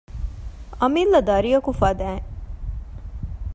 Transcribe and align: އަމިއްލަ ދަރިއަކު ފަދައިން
އަމިއްލަ 0.79 1.19
ދަރިއަކު 1.29 1.71
ފަދައިން 1.79 2.27